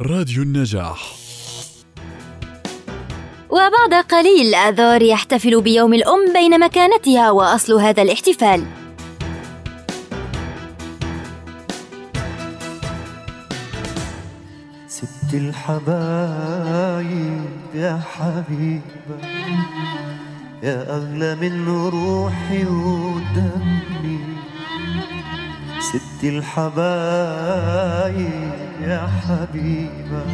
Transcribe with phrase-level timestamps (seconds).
[0.00, 1.14] راديو النجاح.
[3.50, 8.66] وبعد قليل آذار يحتفل بيوم الأم بين مكانتها وأصل هذا الاحتفال.
[14.88, 15.84] ست الحبايب
[17.74, 19.18] يا حبيبة
[20.62, 23.73] يا أغلى من روحي ودمي
[25.94, 26.74] ست الحبايب
[28.82, 30.24] يا حبيبة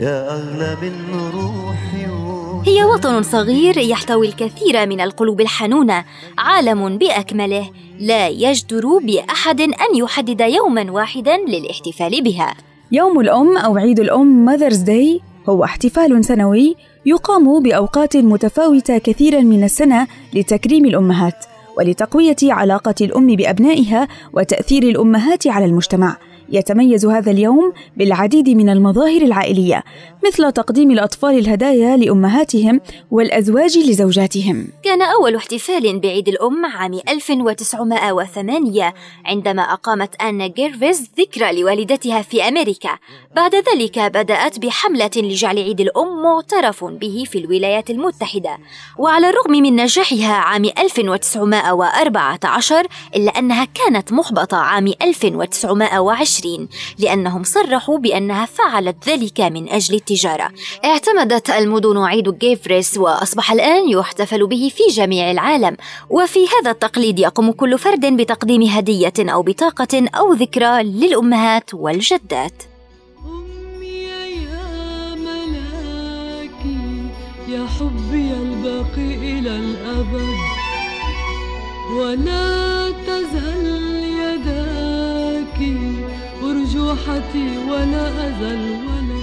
[0.00, 0.92] يا أغلى من
[1.34, 2.06] روحي
[2.70, 6.04] هي وطن صغير يحتوي الكثير من القلوب الحنونة
[6.38, 7.70] عالم بأكمله
[8.00, 12.54] لا يجدر بأحد أن يحدد يوما واحدا للاحتفال بها.
[12.92, 19.64] يوم الأم أو عيد الأم ماذرز داي هو احتفال سنوي يقام بأوقات متفاوتة كثيرا من
[19.64, 21.44] السنة لتكريم الأمهات.
[21.78, 26.16] ولتقوية علاقة الأم بأبنائها وتأثير الأمهات على المجتمع.
[26.50, 29.84] يتميز هذا اليوم بالعديد من المظاهر العائلية
[30.26, 34.68] مثل تقديم الأطفال الهدايا لأمهاتهم والأزواج لزوجاتهم.
[34.84, 42.98] كان أول احتفال بعيد الأم عام 1908 عندما أقامت آنا جيرفيز ذكرى لوالدتها في أمريكا.
[43.36, 48.58] بعد ذلك بدأت بحملة لجعل عيد الأم معترف به في الولايات المتحدة.
[48.98, 56.37] وعلى الرغم من نجاحها عام 1914 إلا أنها كانت محبطة عام 1920
[56.98, 60.50] لأنهم صرحوا بأنها فعلت ذلك من أجل التجارة.
[60.84, 65.76] اعتمدت المدن عيد جيفريس وأصبح الآن يحتفل به في جميع العالم
[66.10, 72.62] وفي هذا التقليد يقوم كل فرد بتقديم هدية أو بطاقة أو ذكرى للأمهات والجدات.
[77.48, 80.36] يا حبي الباقي إلى الأبد.
[81.96, 83.64] ولا تزل
[84.20, 85.58] يداك
[86.78, 89.22] أرجوحتي ولا أزل ولد.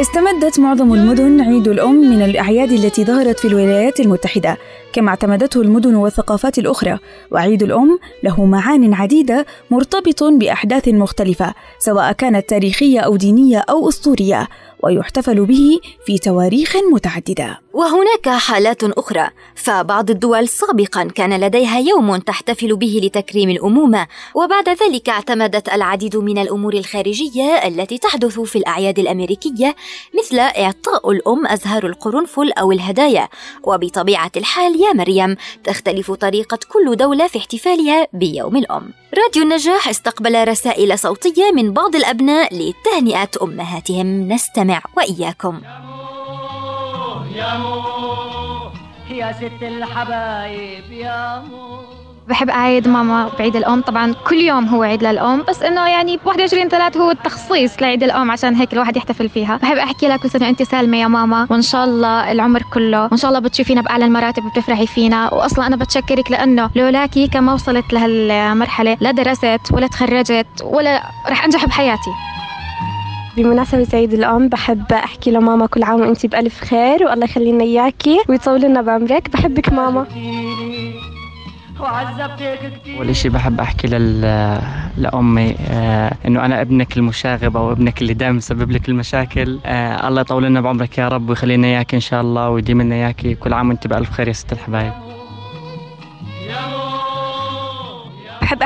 [0.00, 4.58] استمدت معظم المدن عيد الأم من الأعياد التي ظهرت في الولايات المتحدة.
[4.92, 6.98] كما اعتمدته المدن والثقافات الأخرى.
[7.30, 14.48] وعيد الأم له معان عديدة مرتبط بأحداث مختلفة سواء كانت تاريخية أو دينية أو أسطورية
[14.82, 17.60] ويحتفل به في تواريخ متعددة.
[17.72, 25.08] وهناك حالات أخرى فبعض الدول سابقا كان لديها يوم تحتفل به لتكريم الأمومة وبعد ذلك
[25.08, 29.76] اعتمدت العديد من الأمور الخارجية التي تحدث في الأعياد الأمريكية
[30.18, 33.28] مثل إعطاء الأم أزهار القرنفل أو الهدايا.
[33.64, 38.92] وبطبيعة الحال يا مريم تختلف طريقة كل دولة في احتفالها بيوم الأم.
[39.18, 44.32] راديو النجاح استقبل رسائل صوتية من بعض الأبناء لتهنئة أمهاتهم.
[44.32, 45.60] نستمع وإياكم.
[47.34, 47.80] يا مو
[49.10, 51.99] يا ست الحبايب يا مو.
[52.30, 53.80] بحب أعيد ماما بعيد الأم.
[53.80, 58.02] طبعا كل يوم هو عيد للأم بس إنه يعني ب 21 3 هو التخصيص لعيد
[58.02, 59.56] الأم عشان هيك الواحد يحتفل فيها.
[59.62, 63.16] بحب أحكي لها كل سنة أنت سالمة يا ماما وإن شاء الله العمر كله وإن
[63.16, 65.34] شاء الله بتشوفينا بأعلى المراتب وبتفرحي فينا.
[65.34, 71.44] وأصلا أنا بتشكرك لأنه لولاكي كان ما وصلت لهالمرحلة لا درست ولا تخرجت ولا رح
[71.44, 72.10] أنجح بحياتي.
[73.36, 78.60] بمناسبة عيد الأم بحب أحكي لماما كل عام وأنت بألف خير والله يخلينا إياكي ويطول
[78.60, 79.30] لنا بعمرك.
[79.30, 80.06] بحبك ماما.
[81.82, 84.20] وعذبتك كتير أول شيء بحب أحكي لل...
[84.96, 89.60] لأمي آه إنه أنا ابنك المشاغب أو ابنك اللي دائما مسبب لك المشاكل.
[89.66, 92.94] آه الله يطول لنا بعمرك يا رب ويخلي لنا إياك إن شاء الله ويديم لنا
[92.94, 95.09] إياكي كل عام وأنت بألف خير يا ست الحبايب.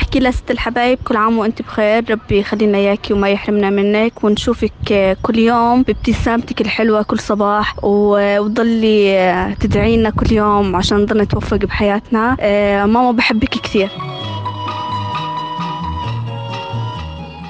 [0.00, 2.10] أحكي لست الحبايب كل عام وأنت بخير.
[2.10, 4.24] ربي يخلينا إياكي وما يحرمنا منك.
[4.24, 7.74] ونشوفك كل يوم بابتسامتك الحلوة كل صباح.
[7.82, 12.36] وتضلي تدعينا كل يوم عشان نضل نتوفق بحياتنا.
[12.40, 13.88] آه، ماما بحبك كثير.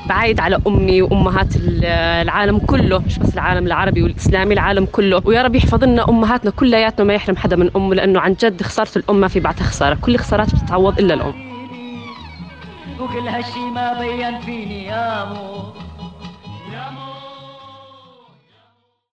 [0.09, 1.85] بعايد على أمي وأمهات ال-
[2.25, 5.23] العالم كله مش بس العالم العربي والإسلامي العالم كله.
[5.25, 8.91] ويا رب يحفظ لنا أمهاتنا كلياتنا ما يحرم حدا من أمه لأنه عن جد خسارة
[8.97, 9.95] الام ما في بعدها خسارة.
[9.95, 11.50] كل خسارات بتتعوض إلا الأم.
[13.01, 15.73] وكل هالشي ما بين فيني يا مو.
[16.73, 17.10] يا مو.